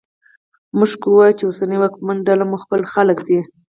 موږ 0.77 0.91
که 1.01 1.07
وایوو 1.11 1.37
چې 1.37 1.43
اوسنۍ 1.45 1.77
واکمنه 1.79 2.25
ډله 2.27 2.43
مو 2.49 2.57
خپل 2.63 2.81
خلک 2.93 3.17
دي 3.27 3.39